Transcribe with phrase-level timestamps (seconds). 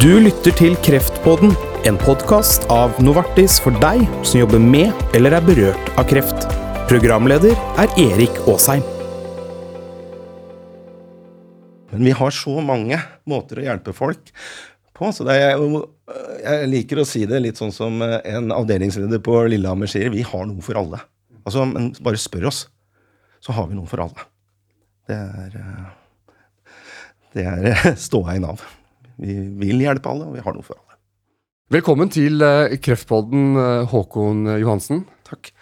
[0.00, 1.50] Du lytter til Kreftpodden,
[1.84, 6.46] en podkast av Novartis for deg som jobber med eller er berørt av kreft.
[6.88, 7.52] Programleder
[7.82, 8.80] er Erik Aasheim.
[11.92, 14.32] Men vi har så mange måter å hjelpe folk
[14.96, 15.12] på.
[15.12, 19.84] så det er Jeg liker å si det litt sånn som en avdelingsleder på Lillehammer
[19.84, 20.08] sier.
[20.08, 21.04] Vi har noe for alle.
[21.44, 22.70] Altså, men Bare spør oss,
[23.44, 24.30] så har vi noe for alle.
[25.04, 25.62] Det er,
[27.36, 28.79] det er ståa i Nav.
[29.20, 30.96] Vi vil hjelpe alle, og vi har noe for alle.
[31.70, 35.04] Velkommen til eh, Kreftpodden, eh, Håkon Johansen.
[35.28, 35.52] Takk.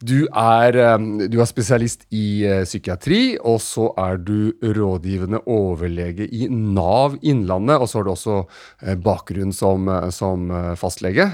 [0.00, 6.48] Du er, eh, du er, spesialist i psykiatri, og så er du rådgivende overlege i
[6.50, 7.80] Nav Innlandet.
[7.80, 8.38] Og så har du også
[9.02, 11.26] bakgrunn som, som fastlege,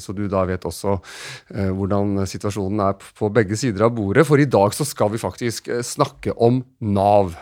[0.00, 0.96] så du da vet også
[1.50, 4.26] hvordan situasjonen er på begge sider av bordet.
[4.28, 7.34] For i dag så skal vi faktisk snakke om Nav.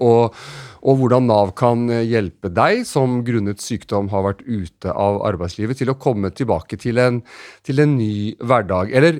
[0.00, 0.38] og
[0.82, 5.78] og hvordan Nav kan eh, hjelpe deg som grunnet sykdom har vært ute av arbeidslivet,
[5.78, 7.20] til å komme tilbake til en,
[7.66, 8.90] til en ny hverdag.
[8.90, 9.11] Eller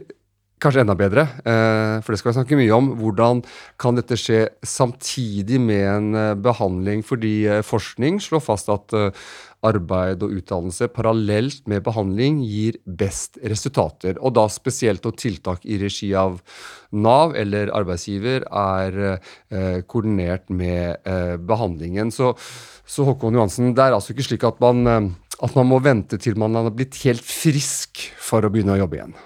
[0.63, 2.91] kanskje enda bedre, eh, for det skal vi snakke mye om.
[3.01, 3.43] Hvordan
[3.83, 7.03] kan dette skje samtidig med en eh, behandling?
[7.03, 8.95] Fordi forskning slår fast at
[9.63, 14.19] arbeid og utdannelse parallelt med behandling gir best resultater.
[14.19, 16.41] Og da spesielt når tiltak i regi av
[16.93, 22.11] Nav eller arbeidsgiver er eh, koordinert med eh, behandlingen.
[22.15, 22.35] Så,
[22.85, 25.11] så, Håkon Johansen, det er altså ikke slik at man, eh,
[25.43, 28.99] at man må vente til man har blitt helt frisk for å begynne å jobbe
[28.99, 29.21] igjen?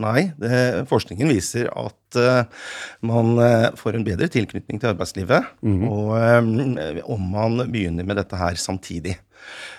[0.00, 2.64] Nei, det, forskningen viser at uh,
[3.06, 6.78] man uh, får en bedre tilknytning til arbeidslivet mm og, um,
[7.14, 9.14] om man begynner med dette her samtidig.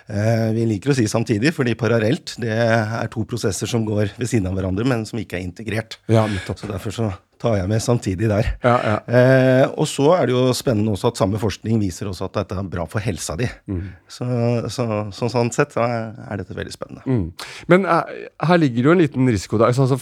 [0.06, 4.30] Uh, vi liker å si samtidig, fordi parallelt det er to prosesser som går ved
[4.30, 5.98] siden av hverandre, men som ikke er integrert.
[6.12, 7.10] Ja, så derfor så
[7.42, 8.48] tar jeg med samtidig der.
[8.64, 8.96] Ja, ja.
[9.06, 12.58] Eh, og så er det jo spennende også at samme forskning viser også at dette
[12.60, 13.48] er bra for helsa di.
[13.72, 13.84] Mm.
[14.08, 14.28] Så,
[14.74, 17.06] så, så, sånn sett er dette veldig spennende.
[17.06, 17.48] Mm.
[17.72, 19.74] Men eh, her ligger det jo en liten risiko der.
[19.74, 20.00] Altså,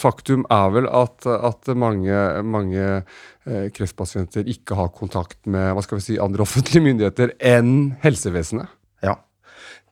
[0.00, 6.00] faktum er vel at, at mange, mange eh, kreftpasienter ikke har kontakt med hva skal
[6.00, 8.70] vi si, andre offentlige myndigheter enn helsevesenet?
[9.04, 9.18] Ja,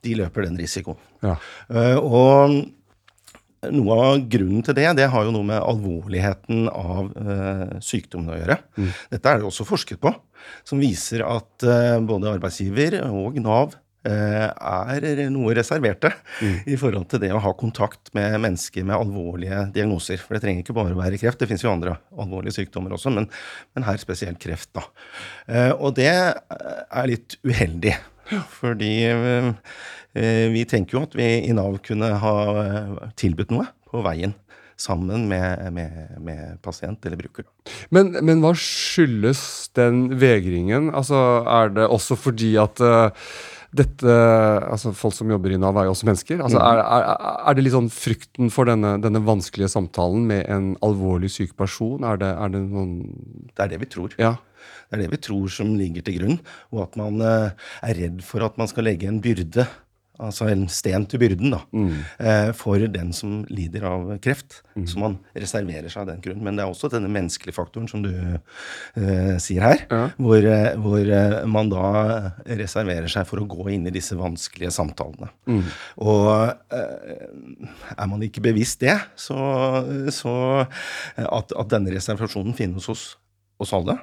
[0.05, 0.99] de løper den risikoen.
[1.23, 1.37] Ja.
[1.71, 2.57] Uh, og
[3.73, 8.39] noe av grunnen til det det har jo noe med alvorligheten av eh, sykdommen å
[8.39, 8.59] gjøre.
[8.77, 8.93] Mm.
[9.15, 10.13] Dette er det også forsket på,
[10.67, 13.75] som viser at eh, både arbeidsgiver og Nav
[14.07, 16.57] uh, er noe reserverte mm.
[16.71, 20.21] i forhold til det å ha kontakt med mennesker med alvorlige diagnoser.
[20.21, 23.13] For det trenger ikke bare å være kreft, det fins jo andre alvorlige sykdommer også,
[23.13, 23.27] men,
[23.75, 24.71] men her spesielt kreft.
[24.77, 24.85] da.
[25.75, 27.95] og det er litt uheldig,
[28.59, 28.91] fordi
[30.17, 34.33] Eh, vi tenker jo at vi i Nav kunne ha eh, tilbudt noe på veien
[34.77, 37.47] sammen med, med, med pasient eller bruker.
[37.93, 39.41] Men, men, hva skyldes
[39.77, 40.91] den vegringen?
[40.93, 41.17] Altså,
[41.49, 43.09] er det også fordi at uh,
[43.73, 44.17] dette
[44.69, 46.43] altså Folk som jobber i Nav, er jo også mennesker.
[46.45, 46.67] Altså, mm.
[46.69, 51.33] er, er, er, det litt sånn frykten for denne, denne, vanskelige samtalen med en alvorlig
[51.33, 52.05] syk person?
[52.05, 52.93] Er det, er det noen
[53.49, 54.13] Det er det vi tror.
[54.21, 54.35] Ja.
[54.87, 56.39] Det er det vi tror som ligger til grunn.
[56.75, 59.67] Og at man uh, er redd for at man skal legge en byrde
[60.23, 61.89] altså en sten til byrden, da, mm.
[62.25, 64.61] eh, for den som lider av kreft.
[64.75, 64.85] Mm.
[64.89, 66.41] Så man reserverer seg av den grunn.
[66.45, 70.01] Men det er også denne menneskelige faktoren som du eh, sier her, ja.
[70.17, 71.85] hvor, eh, hvor eh, man da
[72.47, 75.29] reserverer seg for å gå inn i disse vanskelige samtalene.
[75.49, 75.63] Mm.
[76.03, 76.31] Og
[76.81, 77.29] eh,
[77.93, 79.37] er man ikke bevisst det, så,
[80.13, 83.09] så at, at, denne reservasjonen finnes hos
[83.61, 83.97] oss alle,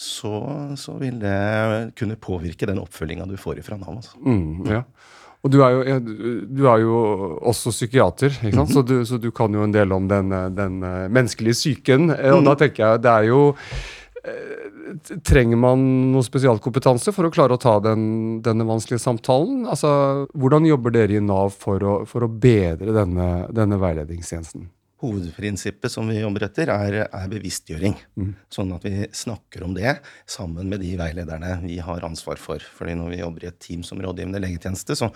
[0.00, 0.34] så,
[0.80, 3.98] så, vil det kunne påvirke den oppfølginga du får ifra Nav.
[3.98, 4.16] Altså.
[4.24, 4.80] Mm, ja.
[5.44, 5.98] Og du er, jo,
[6.48, 6.96] du er jo,
[7.48, 8.72] også psykiater, ikke sant?
[8.72, 12.08] Så, du, så, du, kan jo en del om den, den eh, menneskelige psyken.
[12.12, 12.48] Og mm.
[12.48, 13.44] da tenker jeg det er jo
[14.24, 14.56] eh,
[15.22, 19.62] Trenger man noe spesialkompetanse for å klare å ta den, denne vanskelige samtalen?
[19.70, 19.92] Altså,
[20.32, 24.66] Hvordan jobber dere i Nav for å, for å bedre denne, denne veiledningstjenesten?
[25.00, 27.96] Hovedprinsippet som vi jobber etter, er, er bevisstgjøring.
[28.20, 28.32] Mm.
[28.52, 29.96] Sånn at vi snakker om det
[30.28, 32.62] sammen med de veilederne vi har ansvar for.
[32.78, 35.10] Fordi når vi jobber i et team som rådgivende legetjeneste, så,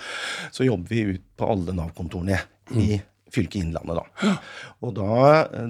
[0.54, 2.80] så jobber vi ut på alle Nav-kontorene mm.
[2.80, 2.88] i
[3.34, 4.32] fylket Innlandet, da.
[4.84, 5.18] Og da,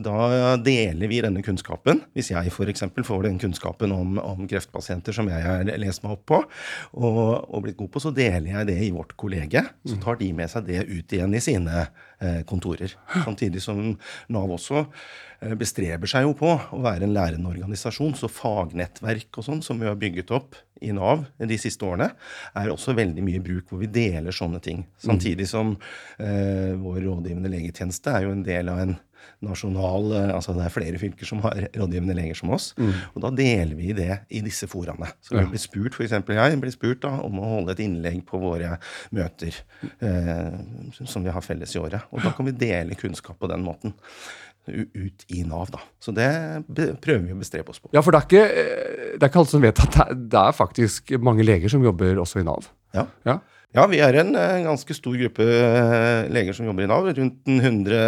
[0.03, 0.17] da,
[0.65, 2.03] deler vi denne kunnskapen.
[2.17, 2.85] Hvis jeg f.eks.
[3.07, 7.59] får den kunnskapen om, om, kreftpasienter som jeg har lest meg opp på og, og,
[7.65, 9.65] blitt god på, så deler jeg det i vårt kollege.
[9.87, 12.97] Så tar de med seg det ut igjen i sine eh, kontorer.
[13.25, 13.81] Samtidig som
[14.35, 18.17] Nav også eh, bestreber seg jo på å være en lærende organisasjon.
[18.19, 22.11] Så fagnettverk og sånn som vi har bygget opp i Nav de siste årene,
[22.55, 24.85] er også veldig mye bruk hvor vi deler sånne ting.
[25.01, 25.75] Samtidig som
[26.19, 28.97] eh, vår rådgivende legetjeneste er jo en del av en
[29.45, 32.73] nasjonal eh, Altså det er flere fylker som har rådgivende leger som oss.
[33.15, 35.11] Og da deler vi det i disse foraene.
[35.25, 36.15] Så vi blir spurt, f.eks.
[36.15, 38.77] jeg blir spurt da om å holde et innlegg på våre
[39.15, 39.61] møter
[39.99, 40.57] eh,
[41.03, 42.09] som vi har felles i året.
[42.13, 43.95] Og da kan vi dele kunnskap på den måten
[44.69, 45.81] ut i Nav, da.
[46.01, 46.29] Så det
[47.05, 47.91] prøver vi å bestrebe oss på.
[47.95, 50.23] Ja, for det er ikke, eh, det er ikke alle som vet at det er,
[50.37, 52.71] det er faktisk mange leger som jobber også i Nav.
[52.97, 53.09] Ja.
[53.29, 53.41] Ja.
[53.75, 57.09] Ja, vi er en eh, ganske stor gruppe eh, leger som jobber i Nav.
[57.17, 57.99] Rundt 100,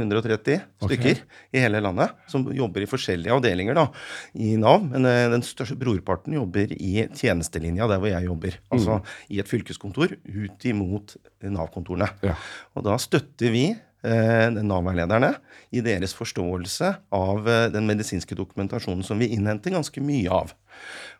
[0.00, 1.20] 130 stykker
[1.52, 2.16] i hele landet.
[2.32, 3.86] Som jobber i forskjellige avdelinger da,
[4.32, 4.88] i Nav.
[4.88, 5.04] Men
[5.34, 8.56] den største brorparten jobber i tjenestelinja der hvor jeg jobber.
[8.72, 12.08] Altså i et fylkeskontor ut imot Nav-kontorene.
[12.24, 12.38] Ja.
[12.72, 13.66] Og da støtter vi
[14.02, 15.34] Nav-veilederne
[15.70, 20.54] i deres forståelse av eh, den medisinske dokumentasjonen som vi innhenter ganske mye av.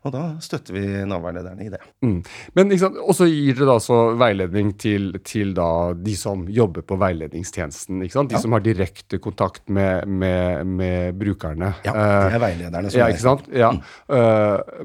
[0.02, 1.78] Og da støtter vi Nav-veilederne i det.
[2.02, 2.16] Mm.
[2.58, 6.82] Men ikke Og så gir dere da så veiledning til, til da de som jobber
[6.82, 8.02] på veiledningstjenesten.
[8.02, 8.32] ikke sant?
[8.34, 11.74] De som har direkte kontakt med, med, med brukerne.
[11.86, 13.46] Ja, Eh, det er veilederne som ja, ikke sant?
[13.54, 13.70] Ja.
[13.72, 13.82] Mm.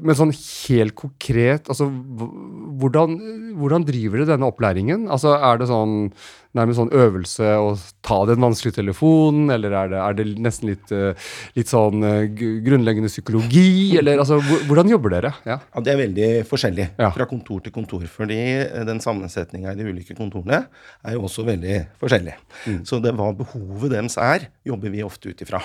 [0.06, 1.88] men sånn helt konkret, altså
[2.78, 3.16] hvordan,
[3.58, 5.08] hvordan driver dere denne opplæringen?
[5.10, 6.12] Altså Er det sånn
[6.56, 7.72] nærmest sånn øvelse å
[8.04, 11.28] ta den vanskelige telefonen, eller er det, er det nesten litt, eh,
[11.58, 12.24] litt sånn eh,
[12.64, 15.30] grunnleggende psykologi, eller altså hvor- hvordan jobber dere?
[15.46, 15.58] Ja.
[15.74, 17.10] Ja, Det er veldig forskjellig Ja.
[17.14, 18.02] fra kontor til kontor.
[18.08, 18.38] Fordi
[18.86, 20.66] den sammensetninga i de ulike kontorene
[21.04, 22.34] er jo også veldig forskjellig.
[22.84, 25.60] Så det hva behovet deres er, jobber vi ofte ut ifra.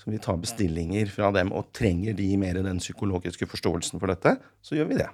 [0.00, 1.52] Så vi tar bestillinger fra dem.
[1.52, 5.08] Og trenger de mer den psykologiske forståelsen for dette, så gjør vi det.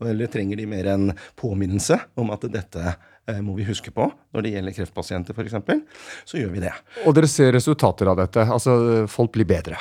[0.00, 2.96] Eller trenger de mer en påminnelse om at dette
[3.28, 5.54] eh, må vi huske på når det gjelder kreftpasienter f.eks.,
[6.24, 6.72] så gjør vi det.
[7.06, 8.44] Og dere ser resultater av dette?
[8.46, 9.76] Altså folk blir bedre?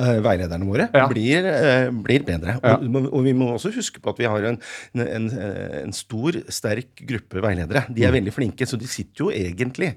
[0.00, 1.06] Eh, veilederne våre Ja.
[1.06, 2.58] blir, eh, blir bedre.
[2.64, 2.78] Ja.
[2.78, 4.58] Og, og vi må også huske på at vi har en,
[4.96, 7.84] en, eh, en stor, sterk gruppe veiledere.
[7.92, 8.24] De er Mm.
[8.24, 9.94] veldig flinke, så de sitter jo egentlig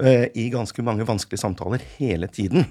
[0.00, 2.64] uh, i ganske mange vanskelige samtaler hele tiden.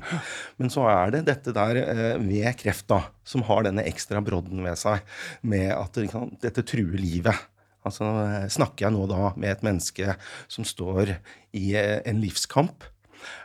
[0.58, 4.64] Men så er det dette der uh, ved kreft da, som har denne ekstra brodden
[4.64, 5.02] ved seg,
[5.44, 7.38] med at kan, dette truer livet.
[7.86, 10.16] Altså, Snakker jeg nå da med et menneske
[10.48, 11.18] som står
[11.54, 12.84] i en livskamp,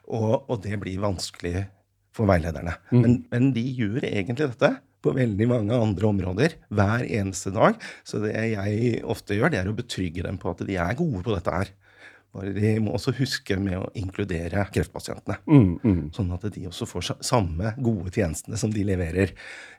[0.09, 1.69] og, og det blir vanskelig
[2.19, 2.75] for veilederne.
[2.94, 4.75] Men, men de gjør egentlig dette
[5.05, 7.79] på veldig mange andre områder hver eneste dag.
[8.06, 11.23] Så det jeg ofte gjør, det er å betrygge dem på at de er gode
[11.26, 11.70] på dette her.
[12.35, 15.38] Bare de må også huske med å inkludere kreftpasientene.
[15.49, 16.03] Mm, mm.
[16.17, 19.32] Sånn at de også får samme gode tjenestene som de leverer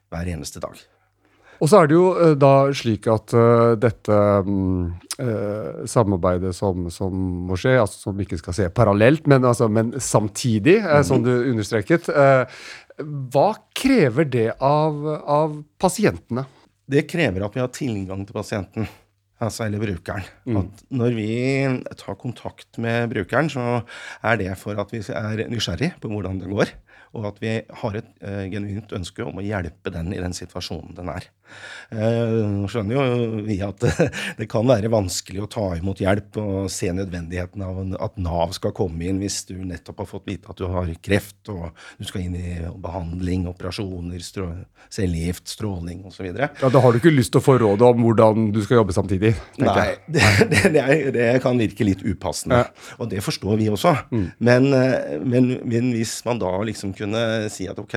[0.09, 0.79] hver eneste dag.
[1.59, 4.83] Og så er det jo eh, da slik at eh, dette mm,
[5.19, 7.15] eh, samarbeidet som, som
[7.49, 11.33] må skje, altså som ikke skal se parallelt, men, altså, men samtidig, eh, som du
[11.33, 12.07] understreket,
[12.99, 16.47] hva krever det av, av pasientene?
[16.89, 18.87] Det krever at vi har tilgang til pasienten,
[19.39, 20.25] altså eller brukeren.
[20.59, 21.29] At når vi
[21.99, 23.81] tar kontakt med brukeren, så
[24.25, 26.73] er det for at vi er nysgjerrig på hvordan det går,
[27.17, 30.95] og at vi har et uh, genuint ønske om å hjelpe den i den situasjonen
[30.97, 31.27] den er.
[31.89, 33.85] Nå uh, skjønner jo vi at
[34.39, 38.75] det kan være vanskelig å ta imot hjelp og se nødvendigheten av at Nav skal
[38.77, 42.27] komme inn hvis du nettopp har fått vite at du har kreft, og du skal
[42.27, 44.49] inn i behandling, operasjoner, strå
[44.89, 46.29] cellegift, stråling osv.
[46.33, 48.95] Ja, Da har du ikke lyst til å få råd om hvordan du skal jobbe
[48.95, 49.33] samtidig?
[49.61, 52.63] Nei, det, det, det, er, det kan virke litt upassende.
[52.97, 53.95] Og det forstår vi også.
[54.11, 57.21] Men, eh, men, men hvis man da liksom kunne
[57.53, 57.95] si at ok,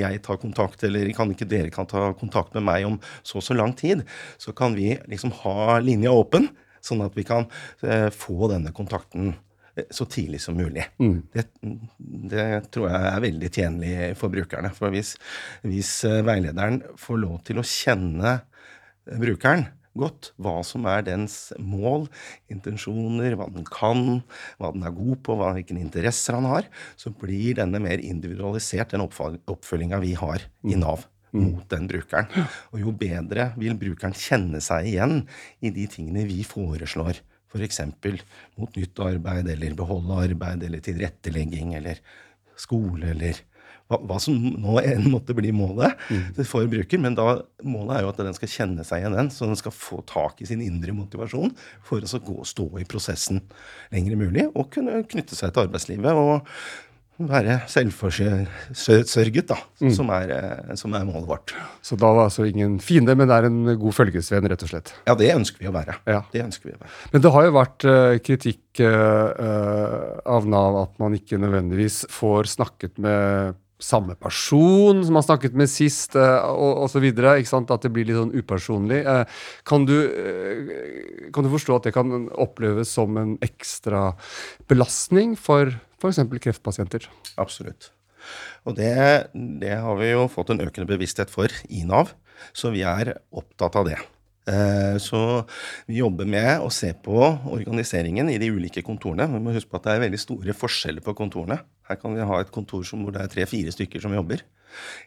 [0.00, 3.46] jeg tar kontakt, eller kan ikke dere kan ta kontakt med meg om så og
[3.46, 4.04] så lang tid,
[4.40, 6.50] så kan vi liksom ha linja åpen,
[6.84, 7.46] sånn at vi kan
[7.84, 9.32] eh, få denne kontakten
[9.76, 10.86] eh, så tidlig som mulig.
[11.32, 11.46] Det,
[12.30, 14.72] det tror jeg er veldig tjenlig for brukerne.
[14.76, 15.14] For hvis,
[15.64, 18.38] hvis eh, veilederen får lov til å kjenne
[19.10, 22.06] brukeren godt hva som er dens mål,
[22.52, 24.20] intensjoner, hva den kan,
[24.60, 26.68] hva den er god på, hvilke interesser han har,
[27.00, 32.30] så blir denne mer individualisert, den oppfølginga vi har i Nav mot den brukeren.
[32.74, 35.20] Og jo bedre vil brukeren kjenne seg igjen
[35.62, 37.22] i de tingene vi foreslår.
[37.50, 37.80] F.eks.
[38.58, 41.98] mot nytt arbeid, eller beholde arbeid, eller tilrettelegging, eller
[42.58, 43.40] skole, eller
[43.90, 45.98] hva, hva som nå enn måtte bli målet
[46.48, 47.00] for bruker.
[47.02, 49.74] Men da, målet er jo at den skal kjenne seg igjen, den, så den skal
[49.74, 51.54] få tak i sin indre motivasjon
[51.86, 53.42] for å så gå og stå i prosessen
[53.94, 56.14] lenger mulig, og kunne knytte seg til arbeidslivet.
[56.14, 56.46] og
[57.28, 59.56] være selvforsørget, da,
[59.92, 61.54] som, er, eh, som er målet vårt.
[61.84, 64.92] Så da var altså ingen fiende, men det er en god følgesvenn, rett og slett.
[65.08, 65.98] Ja, det ønsker vi å være.
[66.08, 66.22] Ja.
[66.32, 66.92] Det vi å være.
[67.12, 69.40] Men det har jo vært uh, kritikk eh,
[70.30, 75.70] av Nav at man ikke nødvendigvis får snakket med samme person som man snakket med
[75.72, 77.06] sist, uh, og osv.
[77.10, 79.02] At det blir litt sånn upersonlig.
[79.68, 79.96] Kan du,
[81.34, 84.10] kan du forstå at det kan oppleves som en ekstra
[84.70, 86.22] belastning for f.eks.
[86.40, 87.08] kreftpasienter?
[87.40, 87.90] Absolutt.
[88.68, 88.92] Og det,
[89.32, 92.14] det har vi jo fått en økende bevissthet for i Nav,
[92.56, 93.98] så vi er opptatt av det.
[94.50, 95.42] Eh, så
[95.86, 97.18] vi jobber med å se på
[97.52, 99.28] organiseringen i de ulike kontorene.
[99.30, 101.60] Vi må huske på at det er veldig store forskjeller på kontorene.
[101.88, 104.42] Her kan vi ha et kontor hvor det er tre-fire stykker som jobber,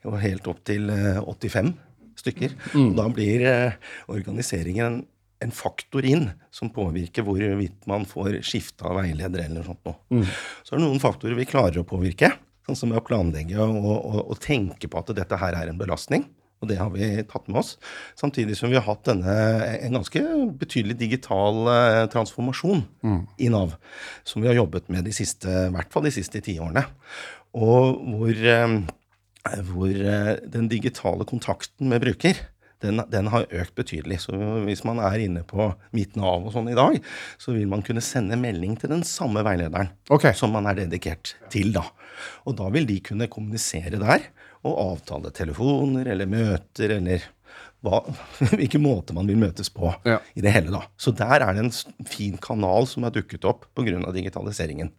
[0.05, 1.73] og helt opp til 85 eh,
[2.19, 2.55] stykker.
[2.73, 2.85] Mm.
[2.85, 5.03] Og da blir eh, organiseringen
[5.43, 9.99] en faktor inn som påvirker hvorvidt man får skifta veileder eller noe sånt.
[10.13, 10.23] Mm.
[10.63, 12.31] Så er det noen faktorer vi klarer å påvirke,
[12.67, 16.25] sånn som å planlegge og, og, og tenke på at dette her er en belastning.
[16.63, 17.75] Og det har vi tatt med oss.
[18.15, 19.35] Samtidig som vi har hatt denne,
[19.83, 20.21] en ganske
[20.61, 23.19] betydelig digital eh, transformasjon mm.
[23.43, 23.75] i Nav.
[24.23, 26.85] Som vi har jobbet med de siste, i hvert fall de siste ti årene.
[27.59, 28.77] Og hvor, eh,
[29.73, 32.39] hvor eh, den digitale kontakten med bruker
[32.83, 34.19] den, den, har økt betydelig.
[34.25, 34.37] Så
[34.67, 36.99] hvis man er inne på mitt Nav og sånn i dag,
[37.41, 40.35] så vil man kunne sende melding til den samme veilederen okay.
[40.37, 41.85] som man er dedikert til da.
[42.47, 44.29] Og da vil de kunne kommunisere der
[44.63, 47.25] og avtale telefoner eller møter eller
[47.83, 47.99] hva,
[48.57, 50.19] hvilken måte man vil møtes på ja.
[50.33, 50.71] i det hele.
[50.73, 50.85] da.
[50.97, 53.99] Så der er det en fin kanal som er dukket opp pga.
[54.15, 54.93] digitaliseringen.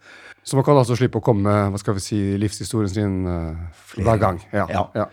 [0.44, 4.18] Så man kan altså slippe å komme hva skal vi si, livshistorien sin uh, hver
[4.20, 4.40] gang?
[4.52, 4.66] Ja.
[4.68, 5.06] Ja.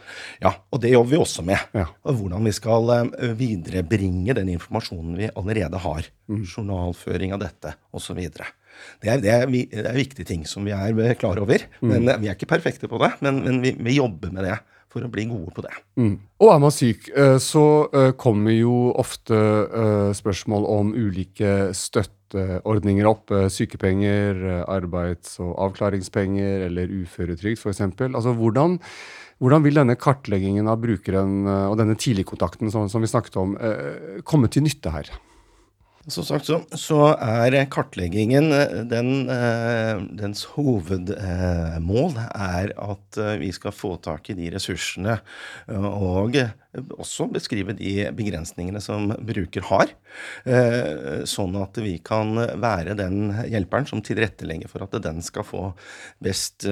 [0.43, 0.51] ja.
[0.67, 1.71] og det jobber vi også med.
[2.03, 6.09] Hvordan vi skal uh, viderebringe den informasjonen vi allerede har.
[6.27, 6.43] Mm.
[6.43, 8.19] Journalføring av dette osv.
[9.01, 11.63] Det er, det, er, det er, viktige ting som vi er klar over.
[11.79, 11.93] Mm.
[11.93, 14.59] Men Vi er ikke perfekte på det, men, men vi, vi, jobber med det
[14.91, 15.73] for å bli gode på det.
[15.99, 16.15] Mm.
[16.43, 23.07] Og er man syk, eh, så eh, kommer jo ofte eh, spørsmål om ulike støtteordninger
[23.09, 23.33] opp.
[23.51, 27.83] Sykepenger, arbeids- og avklaringspenger eller uføretrygd f.eks.
[28.11, 28.77] Altså, hvordan,
[29.43, 33.57] hvordan vil denne kartleggingen av brukeren og denne tidligkontakten som, som vi snakket om,
[34.27, 35.11] komme til nytte her?
[36.09, 43.51] Som sagt så, så er kartleggingen eh, den, eh, Dens hovedmål er at eh, vi
[43.53, 45.19] skal få tak i de ressursene
[45.69, 46.39] og
[46.97, 49.91] også beskrive de begrensningene som bruker har.
[51.27, 55.63] Sånn at vi kan være den hjelperen som tilrettelegger for at den skal få
[56.23, 56.65] best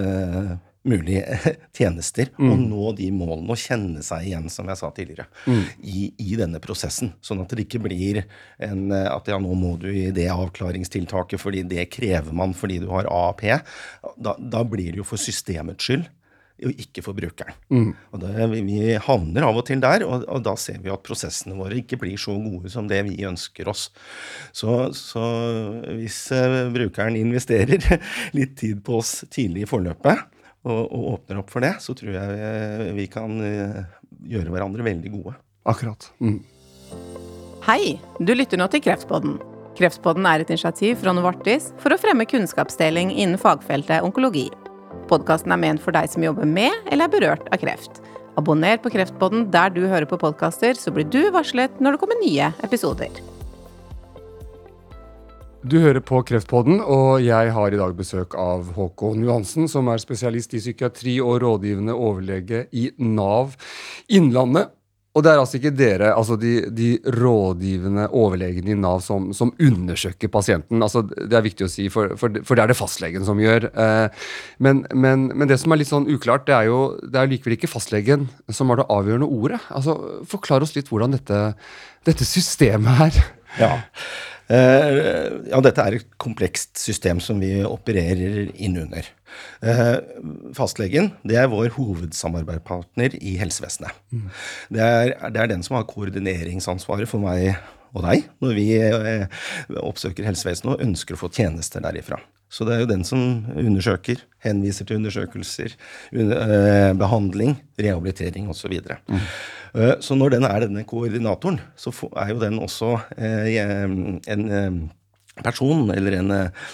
[0.87, 1.39] mulige
[1.77, 2.51] tjenester mm.
[2.51, 5.65] og nå de målene og kjenne seg igjen, som jeg sa tidligere, mm.
[5.81, 7.13] i, i, denne prosessen.
[7.25, 8.23] Sånn at det ikke blir
[8.63, 12.87] en, at ja, nå må du i det avklaringstiltaket fordi det krever man fordi du
[12.93, 13.45] har AAP.
[14.17, 16.07] Da, da blir det jo for systemets skyld
[16.59, 17.55] og ikke for brukeren.
[17.71, 17.91] Mm.
[18.11, 21.57] Og det, Vi havner av og til der, og, og, da ser vi at prosessene
[21.57, 23.89] våre ikke blir så gode som det vi ønsker oss.
[24.51, 25.23] Så, så
[25.95, 27.79] hvis uh, brukeren investerer
[28.37, 30.27] litt tid på oss tidlig i forløpet,
[30.67, 33.79] og, og, åpner opp for det, så tror jeg eh, vi kan eh,
[34.33, 35.35] gjøre hverandre veldig gode.
[35.69, 36.09] Akkurat.
[36.19, 36.41] Mm.
[37.67, 39.37] Hei, du lytter nå til Kreftpodden.
[39.79, 44.49] Kreftpodden er et initiativ fra Novartis for å fremme kunnskapsdeling innen fagfeltet onkologi.
[45.09, 48.01] Podkasten er ment for deg som jobber med eller er berørt av kreft.
[48.39, 52.19] Abonner på Kreftpodden der du hører på podkaster, så blir du varslet når det kommer
[52.23, 53.11] nye episoder.
[55.59, 59.99] Du hører på Kreftpodden, og jeg har i dag besøk av Håkon Johansen, som er
[59.99, 63.57] spesialist i psykiatri og rådgivende overlege i Nav
[64.07, 64.71] Innlandet.
[65.17, 69.51] Og det er altså ikke dere, altså de, de rådgivende overlegene i Nav som, som,
[69.59, 70.79] undersøker pasienten.
[70.85, 73.67] altså Det er viktig å si, for, for, for det er det fastlegen som gjør.
[73.73, 74.31] Eh,
[74.63, 77.57] men, men, men, det som er litt sånn uklart, det er jo det er likevel
[77.57, 79.59] ikke fastlegen som har det avgjørende ordet.
[79.75, 79.97] Altså,
[80.29, 81.43] Forklar oss litt hvordan dette,
[82.07, 83.23] dette systemet er.
[83.59, 83.73] Ja.
[84.49, 84.95] Eh,
[85.51, 89.05] ja, dette er et komplekst system som vi opererer innunder.
[89.61, 89.97] Eh,
[90.57, 93.93] fastlegen det er vår hovedsamarbeidspartner i helsevesenet.
[94.09, 94.25] Mm.
[94.73, 97.51] Det, er, det er den som har koordineringsansvaret for meg
[97.93, 99.45] og deg når vi eh,
[99.81, 102.17] oppsøker helsevesenet og ønsker å få tjenester derifra.
[102.49, 105.75] Så det er jo den som undersøker, henviser til undersøkelser,
[106.97, 108.73] behandling, rehabilitering osv.
[108.73, 109.27] Så, mm.
[109.73, 114.79] Eh, så når den er denne koordinatoren, så er jo den også eh, en eh,
[115.39, 116.33] person eller en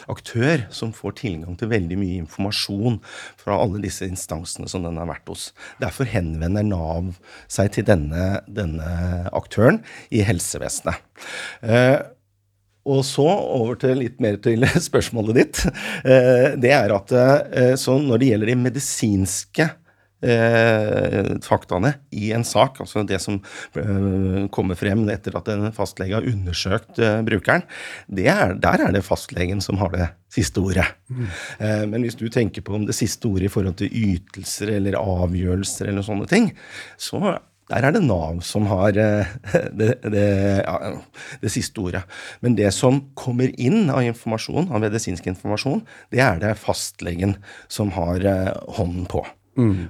[0.09, 2.97] aktør som får tilgang til veldig mye informasjon
[3.37, 5.51] fra alle disse instansene som den har vært hos.
[5.83, 7.11] Derfor henvender Nav
[7.45, 8.89] seg til denne, denne
[9.37, 10.97] aktøren i helsevesenet.
[12.89, 15.61] Og så over til litt mer til spørsmålet ditt.
[16.57, 17.17] Det er at
[17.77, 19.69] så når det gjelder de medisinske
[20.25, 23.39] eh, faktaene i en sak, altså det som
[23.77, 27.65] eh, kommer frem etter at en fastlege har undersøkt eh, brukeren,
[28.15, 30.87] er, der er det fastlegen som har det siste ordet.
[31.07, 31.27] Mm.
[31.91, 35.91] men hvis du tenker på om det siste ordet i forhold til ytelser eller avgjørelser
[35.91, 36.49] eller sånne ting,
[36.99, 37.37] så
[37.71, 39.31] der er det Nav som har eh,
[39.79, 40.25] det, det,
[40.61, 40.93] ja,
[41.41, 42.03] det, siste ordet.
[42.45, 45.81] Men det som kommer inn av informasjon, av medisinsk informasjon,
[46.13, 47.37] det er det fastlegen
[47.71, 49.25] som har eh, hånden på.
[49.57, 49.87] Mm.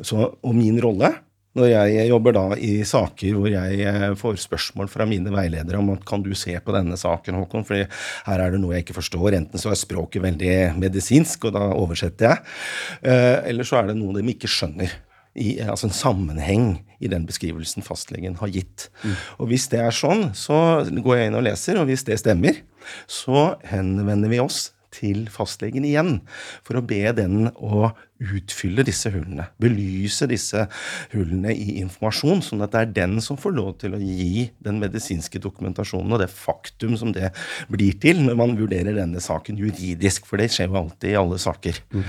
[0.00, 1.12] Så, og min rolle
[1.58, 5.90] når jeg jobber da i saker hvor jeg eh, får spørsmål fra mine veiledere om
[5.92, 8.96] at kan du se på denne saken, Håkon, for her er det noe jeg ikke
[8.96, 9.36] forstår.
[9.36, 13.18] Enten så er språket veldig medisinsk, og da oversetter jeg,
[13.52, 14.96] eller så er det noe de ikke skjønner
[15.36, 16.66] i, altså en sammenheng
[17.02, 18.88] i den beskrivelsen fastlegen har gitt.
[19.02, 19.16] Mm.
[19.40, 22.62] Og Hvis det er sånn, så går jeg inn og leser, og hvis det stemmer,
[23.10, 26.18] så henvender vi oss til fastlegen igjen
[26.66, 27.90] for å be den å
[28.22, 29.46] utfylle disse hullene.
[29.62, 30.66] Belyse disse
[31.12, 34.78] hullene i informasjon, sånn at det er den som får lov til å gi den
[34.82, 37.32] medisinske dokumentasjonen og det faktum som det
[37.72, 41.40] blir til når man vurderer denne saken juridisk, for det skjer jo alltid i alle
[41.42, 41.80] saker.
[41.94, 42.06] Mm.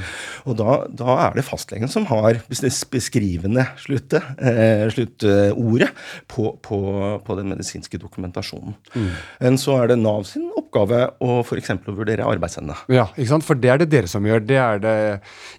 [0.50, 5.92] Og da, da, er det fastlegen som har beskrivende sluttet, eh, sluttordet
[6.32, 6.80] på, på,
[7.24, 8.76] på, den medisinske dokumentasjonen.
[8.94, 9.10] Mm.
[9.42, 11.74] Men så er det Nav sin oppgave å f.eks.
[11.88, 12.78] vurdere arbeidsevne.
[12.94, 13.48] Ja, ikke sant?
[13.48, 14.44] for det er det dere som gjør.
[14.46, 14.96] Det er det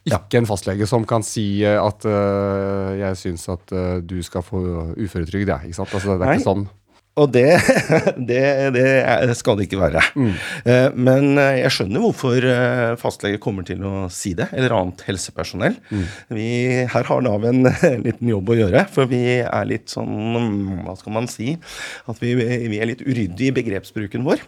[0.05, 4.21] ikke ja en fastlege som kan si eh, at uh, jeg syns at uh, du
[4.25, 4.63] skal få
[5.01, 5.71] uføretrygd, jeg.
[5.71, 5.93] Ikke sant?
[5.95, 6.41] Altså, det er Nei.
[6.41, 6.67] ikke sånn.
[7.15, 7.47] Og det,
[8.29, 8.41] det,
[8.75, 10.01] det, skal det ikke være.
[10.19, 10.33] Mm.
[10.99, 12.47] Men jeg skjønner hvorfor
[12.99, 15.77] fastleger kommer til å si det, eller annet helsepersonell.
[15.95, 16.03] Mm.
[16.35, 16.49] Vi,
[16.91, 17.69] her har Nav en
[18.09, 20.11] liten jobb å gjøre, for vi er litt sånn,
[20.83, 21.53] hva skal man si,
[22.11, 24.43] at vi, vi er litt uryddige i begrepsbruken vår.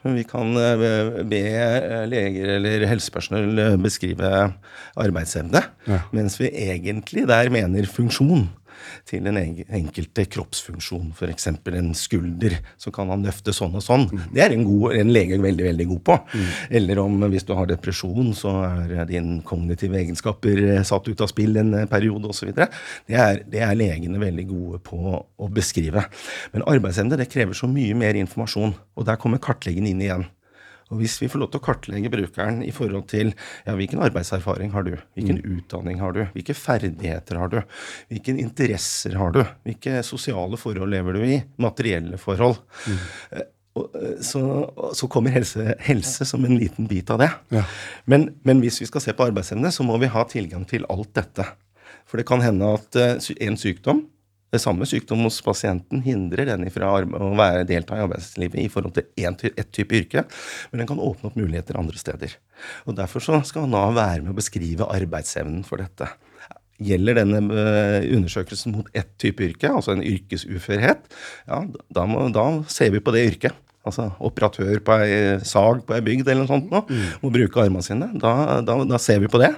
[0.00, 0.84] Vi kan eh,
[1.28, 4.30] be eh, leger eller helsepersonell eh, beskrive
[4.96, 5.98] arbeidsevne, ja.
[6.16, 8.48] mens vi egentlig der mener funksjon
[9.08, 11.12] til den enkelte kroppsfunksjon.
[11.16, 11.48] F.eks.
[11.50, 14.08] en skulder, så kan han løfte sånn og sånn.
[14.10, 14.24] Mm.
[14.34, 16.18] Det er en, god, en, lege veldig veldig god på.
[16.34, 16.48] Mm.
[16.80, 18.54] Eller om hvis du har depresjon, så
[18.86, 22.52] er dine kognitive egenskaper satt ut av spill en periode osv.
[22.56, 22.68] Det,
[23.08, 26.06] er, det er legene veldig gode på å beskrive.
[26.54, 30.28] Men arbeidsevne det krever så mye mer informasjon, og der kommer kartleggingen inn igjen.
[30.90, 33.30] Og Hvis vi får lov til å kartlegge brukeren i forhold til
[33.66, 35.54] ja, hvilken arbeidserfaring har du, hvilken mm.
[35.56, 37.60] utdanning har du, hvilke ferdigheter har du,
[38.10, 43.00] hvilke interesser har du, hvilke sosiale forhold lever du i, materielle forhold, mm.
[43.30, 43.46] Eh,
[43.78, 44.42] eh, så,
[44.98, 47.30] så, kommer helse, helse, som en liten bit av det.
[47.54, 47.62] Ja.
[48.10, 51.14] Men, men, hvis vi skal se på arbeidsevne, så må vi ha tilgang til alt
[51.14, 51.46] dette.
[52.10, 54.08] For det kan hende at eh, en sykdom
[54.50, 58.96] det samme sykdom hos pasienten hindrer den fra å være, delta i arbeidslivet i forhold
[58.96, 59.06] til
[59.54, 60.24] ett type yrke,
[60.70, 62.34] men den kan åpne opp muligheter andre steder.
[62.90, 66.10] Og Derfor skal Nav være med å beskrive arbeidsevnen for dette.
[66.80, 71.10] Gjelder denne eh, undersøkelsen mot ett type yrke, altså en yrkesuførhet,
[71.46, 75.96] ja, da, må, da ser vi på det yrket altså operatør på ei sag på
[75.96, 77.06] ei bygd eller noe sånt, nå, mm.
[77.22, 79.54] må bruke armene sine, da, da, da, ser vi på det.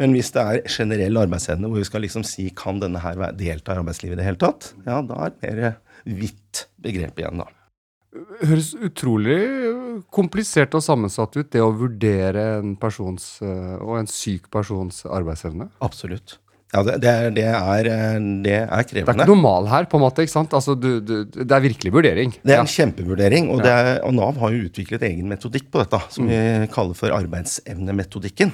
[0.00, 3.76] Men hvis det er generell arbeidsevne hvor vi skal liksom si kan denne her delta
[3.76, 5.78] i arbeidslivet i det hele tatt, ja, da er det mer
[6.08, 7.52] hvitt begrep igjen, da.
[8.40, 9.38] Høres utrolig
[10.14, 15.68] komplisert og sammensatt ut, det å vurdere en persons eh, og en syk persons arbeidsevne?
[15.84, 16.38] Absolutt.
[16.68, 17.86] Ja, det, det, er, det, er,
[18.44, 19.06] det, er, krevende.
[19.06, 20.24] Det er ikke normal her, på en måte.
[20.26, 20.52] ikke sant?
[20.52, 22.34] Altså, du, du, det er virkelig vurdering.
[22.42, 23.48] Det er en kjempevurdering.
[23.54, 26.32] Og, og, Nav har jo utviklet egen metodikk på dette, som mm.
[26.34, 28.52] vi kaller for arbeidsevnemetodikken.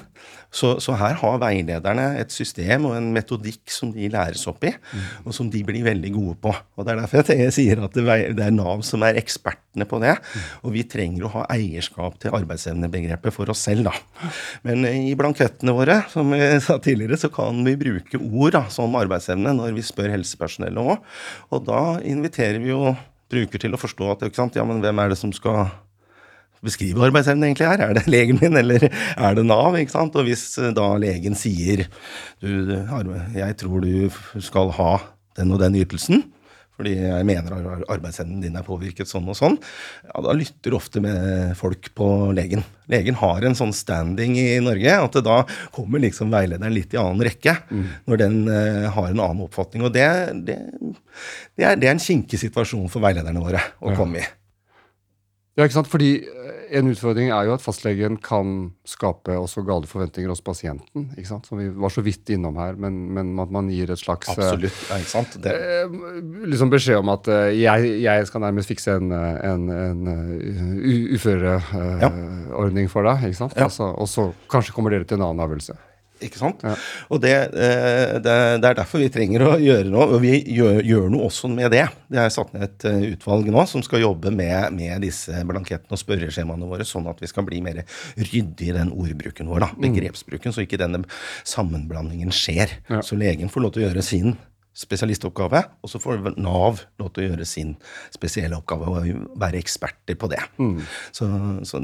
[0.55, 4.71] Så, så, her har veilederne et system og en metodikk som de læres opp i,
[4.71, 5.07] mm.
[5.27, 6.53] og som de blir veldig gode på.
[6.55, 10.15] Og Det er derfor jeg sier at det er Nav som er ekspertene på det.
[10.15, 10.45] Mm.
[10.63, 14.31] Og vi trenger å ha eierskap til arbeidsevnebegrepet for oss selv, da.
[14.67, 18.95] Men i blankettene våre, som vi sa tidligere, så kan vi bruke ord da, som
[19.01, 21.19] arbeidsevne når vi spør helsepersonellet òg.
[21.51, 22.95] Og da inviterer vi jo
[23.35, 25.67] bruker til å forstå at ja, men hvem er det som skal
[26.65, 27.85] beskrive arbeidsevne egentlig er.
[27.87, 29.79] Er det legen min, eller er det Nav?
[29.79, 30.17] ikke sant?
[30.19, 31.87] Og hvis eh, da legen sier
[32.41, 34.95] du, jeg tror du skal ha
[35.39, 36.25] den og den ytelsen,
[36.75, 37.55] fordi jeg mener
[37.87, 39.57] arbeidsevnen din er påvirket sånn og sånn,
[40.09, 42.65] ja, da lytter ofte med folk på legen.
[42.91, 45.39] Legen har en sånn standing i Norge at da
[45.75, 47.85] kommer liksom veilederen litt i annen rekke mm.
[48.11, 49.87] når den uh, har en annen oppfatning.
[49.87, 50.09] Og det,
[50.49, 50.59] det,
[51.55, 53.99] det, er, det er, en kinkig situasjon for veilederne våre å ja.
[54.01, 54.27] komme i.
[55.55, 55.91] Ja, ikke sant?
[55.91, 61.13] Fordi eh, En utfordring er jo at fastlegen kan skape også gale forventninger hos pasienten.
[61.15, 61.47] ikke sant?
[61.47, 64.35] Som vi var så vidt innom her, men, men at man gir et slags eh,
[64.35, 65.37] Absolutt, ja, ikke sant?
[65.45, 65.53] Det.
[65.55, 65.95] Eh,
[66.51, 70.01] liksom beskjed om at jeg, jeg skal nærmest fikse en, en, en
[71.15, 72.93] uføreordning ja.
[72.93, 73.29] for deg.
[73.31, 73.55] ikke sant?
[73.55, 73.69] Ja.
[73.69, 75.79] Altså, og så kanskje kommer dere til en annen avgjørelse.
[76.25, 76.63] Ikke sant?
[76.65, 76.75] Ja.
[77.13, 80.81] Og det, eh, det, det, er derfor vi trenger å gjøre noe, og vi gjør,
[80.87, 81.85] gjør noe også med det.
[82.13, 85.97] Det er satt ned et eh, utvalg nå som skal jobbe med, med disse blankettene
[85.97, 87.85] og spørreskjemaene våre, sånn at vi skal bli mer
[88.19, 89.85] ryddig i den ordbruken vår, da, mm.
[89.89, 91.05] begrepsbruken, så ikke denne
[91.49, 92.79] sammenblandingen skjer.
[92.91, 93.05] Ja.
[93.05, 94.37] Så legen får lov til å gjøre sin
[94.75, 97.75] spesialistoppgave, og så får Nav lov til å gjøre sin
[98.15, 100.41] spesielle oppgave og være eksperter på det.
[100.59, 100.81] Mm.
[101.15, 101.29] Så,
[101.69, 101.81] så,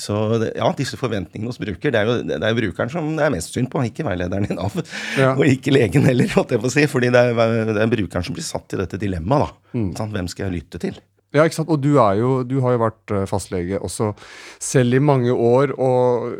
[0.00, 0.18] så,
[0.48, 3.54] ja, disse forventningene hos bruker, det er jo det er brukeren som det er mest
[3.54, 4.80] synd på, ikke veilederen i Nav.
[5.20, 5.34] Ja.
[5.38, 6.86] Og ikke legen heller, holdt jeg på å si.
[6.90, 9.46] fordi det er, det er brukeren som blir satt i dette dilemmaet.
[9.46, 9.78] da.
[9.78, 9.90] Mm.
[10.16, 10.98] Hvem skal jeg lytte til?
[11.30, 11.70] Ja, ikke sant?
[11.70, 14.10] Og du, er jo, du har jo vært eh, fastlege også
[14.58, 15.76] selv i mange år.
[15.78, 16.32] Og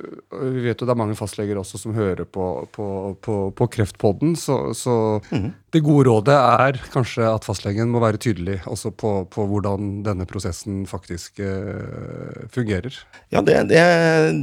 [0.50, 2.86] vi vet jo det er mange fastleger også som hører på, på,
[3.22, 4.34] på, på Kreftpodden.
[4.38, 4.94] Så, så
[5.30, 5.46] mm.
[5.70, 10.82] det gode rådet er kanskje at fastlegen må være tydelig også på, hvordan denne prosessen
[10.90, 12.98] faktisk uh, fungerer.
[13.30, 13.84] Ja, det, det,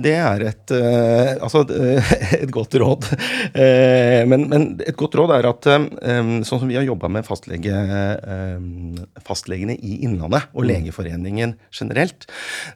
[0.06, 1.66] det er et, uh, altså,
[2.40, 3.10] et godt råd.
[3.52, 7.28] Uh, men, men, et godt råd er at um, sånn som vi har jobba med
[7.28, 7.84] fastlege,
[9.28, 10.70] fastlegene i Innlandet Forbundet og mm.
[10.72, 12.28] Legeforeningen generelt.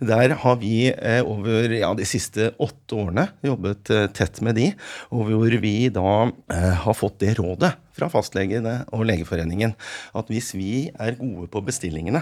[0.02, 4.72] Der har vi eh, over ja, de siste åtte årene jobbet eh, tett med de,
[5.12, 9.76] og hvor vi da eh, har fått det rådet fra fastlegene og Legeforeningen
[10.18, 12.22] at hvis vi er gode på bestillingene,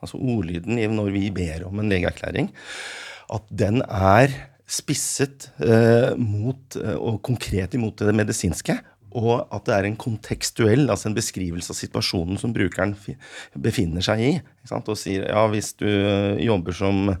[0.00, 2.52] altså ordlyden når vi ber om en legeerklæring,
[3.28, 4.32] at den er
[4.68, 5.48] spisset
[6.20, 8.74] mot, og konkret imot det medisinske,
[9.16, 12.94] og at det er en kontekstuell, altså en beskrivelse av situasjonen som brukeren
[13.56, 14.32] befinner seg i.
[14.76, 15.88] Og sier ja, hvis du
[16.44, 17.14] jobber som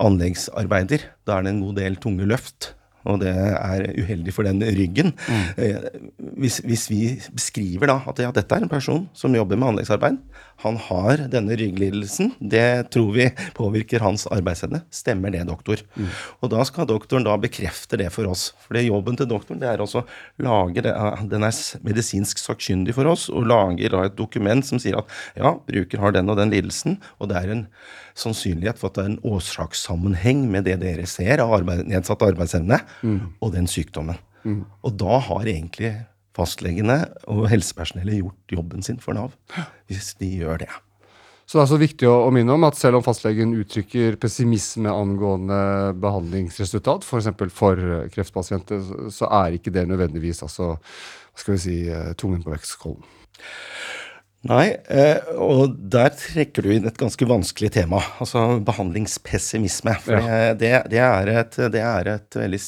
[0.00, 2.72] anleggsarbeider, da er det en god del tunge løft
[3.04, 5.12] og det er uheldig for den ryggen.
[5.28, 6.38] Mm.
[6.40, 7.02] Hvis, hvis, vi
[7.36, 10.18] beskriver da at ja, dette er en person som jobber med anleggsarbeid,
[10.62, 14.84] han har denne rygglidelsen, det tror vi påvirker hans arbeidsevne.
[14.94, 15.82] Stemmer det, doktor?
[15.98, 16.08] Mm.
[16.40, 18.52] Og da skal doktoren da bekrefte det for oss.
[18.64, 20.04] For det jobben til doktoren det er også
[20.44, 20.94] lage det,
[21.30, 25.56] Den er medisinsk sakkyndig for oss og lager da et dokument som sier at ja,
[25.58, 27.66] bruker har den og den lidelsen, og det er en
[28.18, 32.80] sannsynlighet for at det er en årsakssammenheng med det dere ser av arbeid, nedsatt arbeidsevne,
[33.02, 33.20] mm.
[33.42, 34.20] og den sykdommen.
[34.44, 34.62] Mm.
[34.86, 35.92] Og da har egentlig
[36.34, 39.34] fastlegene og helsepersonellet gjort jobben sin for Nav,
[39.90, 40.72] hvis de gjør det.
[41.44, 45.92] Så det er så viktig å, minne om at selv om fastlegen uttrykker pessimisme angående
[46.00, 47.28] behandlingsresultat, f.eks.
[47.36, 47.82] For, for
[48.14, 48.80] kreftpasienter,
[49.12, 53.04] så er ikke det nødvendigvis altså, hva skal vi si, eh, tungen på vektskålen.
[54.44, 58.02] Nei, eh, og der trekker du inn et ganske vanskelig tema.
[58.20, 59.94] Altså behandlingspessimisme.
[60.04, 60.52] For ja.
[60.58, 62.60] det, det, er et, det, er et, veldig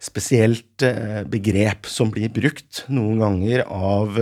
[0.00, 4.16] spesielt eh, begrep som blir brukt noen ganger av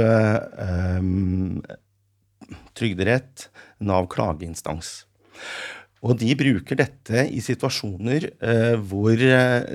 [0.98, 1.61] um,
[2.74, 3.46] Trygderett,
[3.87, 5.04] Nav klageinstans.
[6.02, 9.22] Og de bruker dette i situasjoner uh, hvor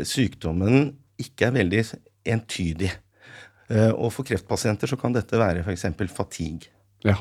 [0.07, 0.91] sykdommen
[1.23, 1.87] ikke er veldig
[2.35, 2.91] entydig.
[3.73, 5.87] Eh, og for kreftpasienter så kan dette være f.eks.
[6.13, 6.71] fatigue.
[7.05, 7.17] Ja.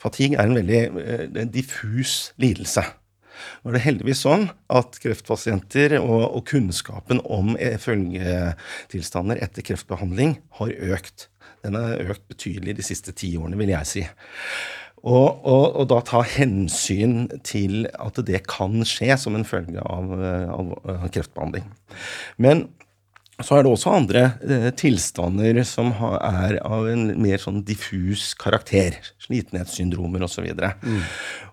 [0.00, 2.84] Fatigue er en veldig eh, diffus lidelse.
[3.62, 10.74] Nå er det heldigvis sånn at kreftpasienter og, og kunnskapen om følgetilstander etter kreftbehandling har
[10.94, 11.26] økt.
[11.64, 14.04] Den har økt betydelig de siste ti årene, vil jeg si.
[15.02, 20.12] Og, og, og, da ta hensyn til at det kan skje som en følge av,
[20.54, 21.66] av kreftbehandling.
[22.38, 22.68] Men
[23.44, 28.32] så er det også andre eh, tilstander som har, er av en mer sånn diffus
[28.38, 28.98] karakter.
[29.22, 30.46] Slitenhetssyndromer osv.
[30.46, 31.02] Og, så mm.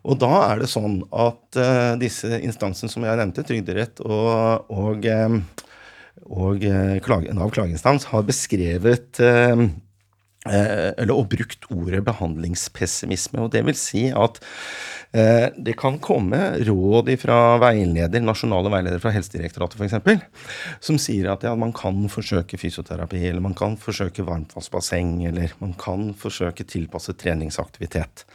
[0.04, 5.06] og da er det sånn at eh, disse instansene som jeg nevnte, Trygderett og, og,
[5.10, 5.42] um,
[6.30, 9.68] og uh, klage, Nav klageinstans, har beskrevet uh,
[10.48, 13.42] eller og brukt ordet behandlingspessimisme.
[13.44, 14.40] Og det vil si at
[15.12, 20.28] Eh, det kan komme råd fra veileder, nasjonale veiledere fra Helsedirektoratet f.eks.,
[20.86, 25.74] som sier at ja, man kan forsøke fysioterapi, eller man kan forsøke varmtvannsbasseng, eller man
[25.82, 28.28] kan forsøke tilpasset treningsaktivitet.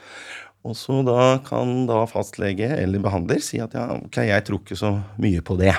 [0.66, 4.80] Og så da kan da fastlege eller behandler si at ja, ok, jeg tror ikke
[4.80, 5.76] så mye på det.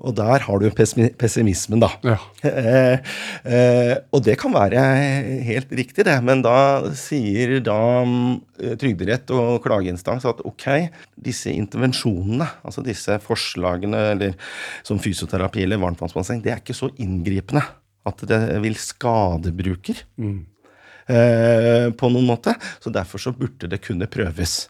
[0.00, 1.90] Og der har du pessimismen, da.
[2.06, 2.16] Ja.
[2.46, 4.84] Eh, eh, og det kan være
[5.46, 6.16] helt riktig, det.
[6.26, 6.56] Men da
[6.98, 10.68] sier da eh, Trygderett og klageinstans at ok,
[11.20, 14.38] disse intervensjonene, altså disse forslagene eller
[14.86, 17.64] som fysioterapi eller varmtvannsbasseng, det er ikke så inngripende
[18.08, 20.00] at det vil skade bruker.
[20.20, 20.40] Mm.
[21.10, 22.54] Eh, på noen måte.
[22.80, 24.68] Så derfor så burde det kunne prøves.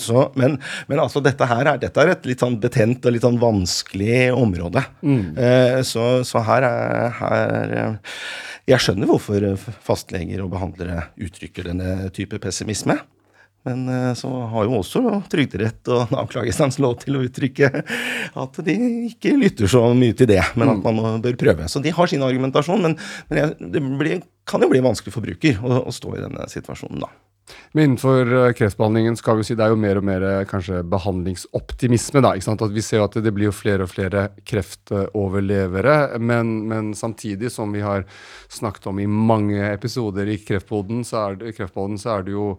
[0.00, 0.56] Så, men,
[0.88, 4.32] men, altså, dette her er, dette er, et litt sånn betent og litt sånn vanskelig
[4.34, 4.82] område.
[5.06, 5.24] Mm.
[5.38, 8.14] Eh, så, så, her er her, eh,
[8.72, 9.44] Jeg skjønner hvorfor
[9.84, 12.98] fastleger og behandlere uttrykker denne type pessimisme.
[13.64, 15.02] Men eh, så har jo også
[15.32, 17.70] Trygderett og anklagestans lov til å uttrykke
[18.44, 18.78] at de
[19.08, 21.68] ikke lytter så mye til det, men at man bør prøve.
[21.70, 22.98] Så de har sin argumentasjon, men,
[23.30, 26.50] men jeg, det blir, kan jo bli vanskelig for bruker å, å stå i denne
[26.50, 27.12] situasjonen, da.
[27.72, 30.82] Men innenfor eh, kreftbehandlingen skal vi si det er jo mer og mer eh, kanskje
[30.88, 32.22] behandlingsoptimisme.
[32.24, 32.64] da, ikke sant?
[32.64, 35.96] At Vi ser at det blir jo flere og flere kreftoverlevere.
[36.22, 38.06] Men, men samtidig, som vi har
[38.48, 42.54] snakket om i mange episoder i Kreftboden, så er det, kreftboden, så er det jo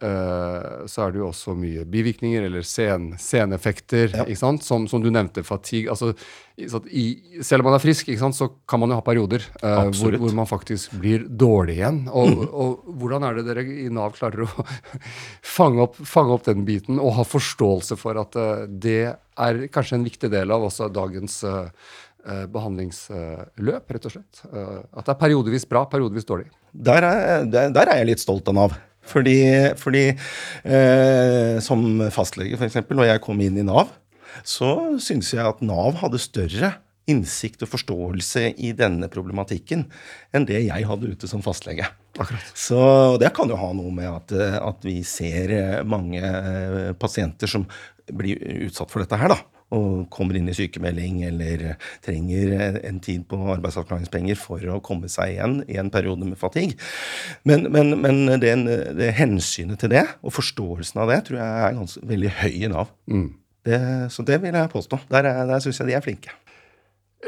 [0.00, 4.26] så er det jo også mye bivirkninger, eller sen, seneffekter, ja.
[4.26, 4.64] ikke sant?
[4.66, 5.88] Som, som, du nevnte, fatigue.
[5.92, 6.12] Altså,
[6.56, 7.04] i,
[7.44, 10.32] selv om man er frisk, sant, så kan man jo ha perioder uh, hvor, hvor,
[10.36, 12.02] man faktisk blir dårlig igjen.
[12.08, 12.46] Og, mm.
[12.48, 14.66] og, hvordan er det dere i Nav klarer å
[15.56, 20.00] fange opp, fange opp, den biten, og ha forståelse for at uh, det er kanskje
[20.00, 21.42] en viktig del av også dagens
[22.26, 24.40] behandlingsløp, rett og slett?
[24.50, 26.48] at det er periodevis bra, periodevis dårlig.
[26.72, 28.74] Der er, der, der er jeg litt stolt av Nav.
[29.06, 29.38] Fordi,
[29.78, 33.92] fordi eh, som fastlege, f.eks., når jeg kom inn i Nav,
[34.46, 36.74] så syns jeg at Nav hadde større
[37.06, 39.84] innsikt og forståelse i denne problematikken
[40.34, 41.86] enn det jeg hadde ute som fastlege.
[42.18, 42.48] Akkurat.
[42.58, 42.80] Så
[43.22, 47.68] det kan jo ha noe med at, at vi ser mange eh, pasienter som
[48.06, 51.64] blir utsatt for dette her, da og kommer inn i sykemelding eller
[52.04, 56.78] trenger en tid på arbeidsavklaringspenger for å komme seg igjen i en periode med fatigue.
[57.48, 58.54] Men, men, men det,
[58.98, 62.72] det, hensynet til det, og forståelsen av det, tror jeg er ganske, veldig høy i
[62.72, 62.94] Nav.
[63.10, 63.28] Mm.
[63.66, 63.78] Det,
[64.14, 65.00] så det vil jeg påstå.
[65.10, 66.34] Der, der syns jeg de er flinke.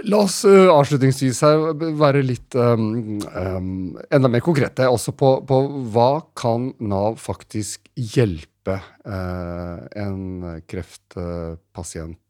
[0.07, 5.59] La oss uh, avslutningsvis her være litt um, um, enda mer konkrete også på, på,
[5.91, 12.21] hva kan Nav faktisk hjelpe uh, en kreftpasient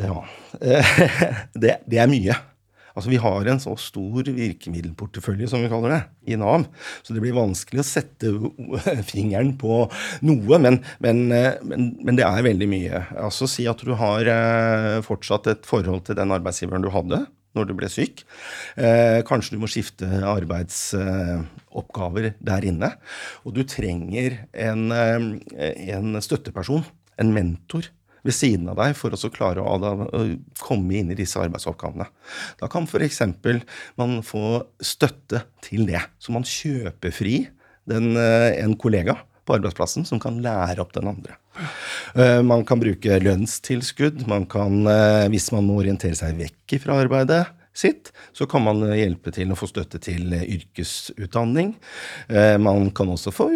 [0.00, 0.24] ja.
[1.54, 2.34] Det, det, er mye.
[2.94, 6.00] Altså, Vi har en så stor virkemiddelportefølje, som vi kaller det,
[6.34, 6.66] i Nav.
[7.02, 8.32] Så det blir vanskelig å sette
[9.12, 9.84] fingeren på
[10.26, 13.04] noe, men, men, men, men det er veldig mye.
[13.18, 17.64] Altså Si at du har eh, fortsatt et forhold til den arbeidsgiveren du hadde når
[17.68, 18.24] du ble syk.
[18.74, 22.90] Eh, kanskje du må skifte arbeidsoppgaver der inne.
[23.46, 25.22] Og du trenger en, eh,
[25.94, 26.82] en støtteperson,
[27.20, 27.90] en mentor,
[28.24, 30.22] ved siden av deg for å klare å,
[30.62, 32.06] komme inn i disse arbeidsoppgavene.
[32.60, 33.20] Da kan f.eks.
[34.00, 36.00] man få støtte til det.
[36.18, 37.36] Så man kjøper fri
[37.90, 41.36] den, eh, en kollega på arbeidsplassen som kan lære opp den andre.
[42.16, 44.24] Uh, man kan bruke lønnstilskudd.
[44.30, 47.42] Man kan, uh, hvis man må orientere seg vekk fra arbeidet
[47.74, 51.74] sitt, så kan man hjelpe til å få støtte til yrkesutdanning.
[52.30, 53.50] Uh, man kan også få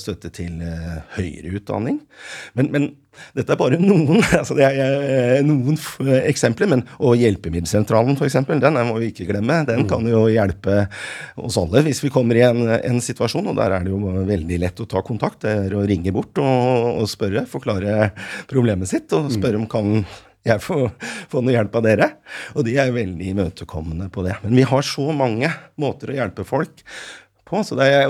[0.00, 0.60] støtte til
[1.16, 2.02] høyere utdanning.
[2.58, 2.92] Men, men
[3.36, 5.76] dette er bare noen, altså det er eh, noen
[6.22, 6.70] eksempler.
[6.70, 9.62] men Og Hjelpemiddelsentralen, f.eks., den må vi ikke glemme.
[9.68, 10.86] Den kan jo hjelpe
[11.36, 13.52] oss alle hvis vi kommer i en, en, situasjon.
[13.52, 15.42] og Der er det jo veldig lett å ta kontakt.
[15.44, 18.12] Det er å ringe bort og, og spørre, forklare
[18.50, 20.04] problemet sitt og spørre om kan
[20.46, 20.86] jeg får
[21.30, 22.08] få noe hjelp av dere.
[22.56, 24.36] Og de er veldig imøtekommende på det.
[24.42, 25.50] Men vi har så mange
[25.80, 26.82] måter å hjelpe folk
[27.48, 27.62] på.
[27.66, 28.08] Så det er,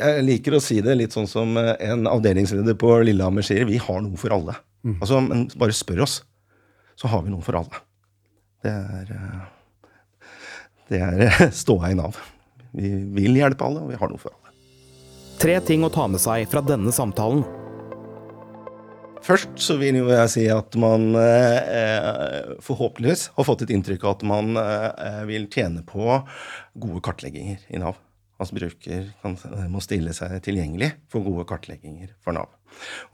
[0.00, 3.68] jeg liker å si det litt sånn som en avdelingsleder på Lillehammer sier.
[3.68, 4.56] Vi har noe for alle.
[4.86, 4.96] Mm.
[5.00, 6.20] Altså, men bare spør oss,
[6.98, 7.82] så har vi noe for alle.
[8.64, 9.12] Det er,
[10.90, 12.18] det er ståa i Nav.
[12.76, 14.52] Vi vil hjelpe alle, og vi har noe for alle.
[15.36, 17.44] Tre ting å ta med seg fra denne samtalen.
[19.26, 24.26] Først så vil jeg si at man eh, forhåpentligvis har fått et inntrykk av at
[24.30, 26.20] man eh, vil tjene på
[26.78, 27.98] gode kartlegginger i Nav.
[28.36, 29.34] Altså bruker kan,
[29.72, 32.52] må stille seg tilgjengelig for gode kartlegginger for Nav.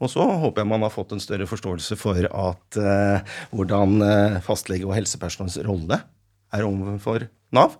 [0.03, 4.41] Og så håper jeg man har fått en større forståelse for at eh, hvordan eh,
[4.45, 6.03] fastlege og helsepersonells rolle
[6.53, 7.79] er overfor Nav.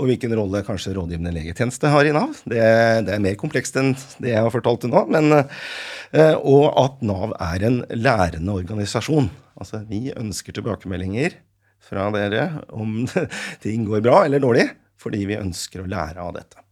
[0.00, 2.34] Og hvilken rolle kanskje rådgivende legetjeneste har i Nav.
[2.48, 2.62] Det,
[3.06, 5.04] det er mer komplekst enn det jeg har fortalt til nå.
[5.12, 9.30] Men, eh, og at Nav er en lærende organisasjon.
[9.60, 11.38] Altså vi ønsker tilbakemeldinger
[11.82, 13.02] fra dere om
[13.64, 14.68] ting går bra eller dårlig,
[15.00, 16.62] fordi vi ønsker å lære av dette.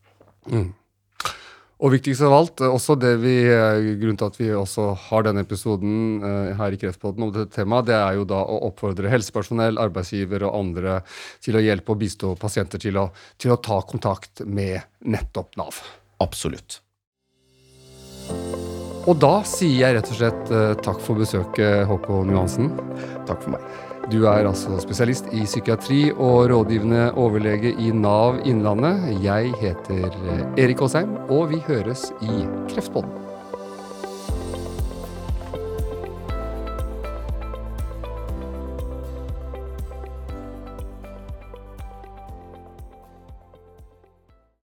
[0.51, 0.71] Mm.
[1.81, 5.25] Og viktigst av alt, eh, også det vi, eh, grunnen til at vi også har
[5.25, 9.09] denne episoden uh, her i Kreftpodden om dette temaet, det er jo da å oppfordre
[9.09, 10.99] helsepersonell, arbeidsgiver og andre
[11.41, 13.09] til å hjelpe og bistå pasienter til å,
[13.41, 15.81] til å ta kontakt med nettopp Nav.
[16.21, 16.83] Absolutt.
[19.09, 20.51] Og da sier jeg rett og slett
[20.85, 22.75] takk for besøket, Håkon Johansen.
[23.25, 23.90] Takk for meg.
[24.11, 29.07] Du er altså spesialist i psykiatri og rådgivende overlege i Nav Innlandet.
[29.23, 30.11] Jeg heter
[30.59, 32.43] Erik Aasheim, og vi høres i
[32.73, 33.30] Kreftpodden.